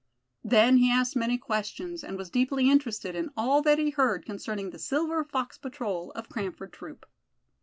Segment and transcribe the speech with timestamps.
[0.43, 4.71] Then he asked many questions, and was deeply interested in all that he heard concerning
[4.71, 7.05] the Silver Fox Patrol of Cranford Troop.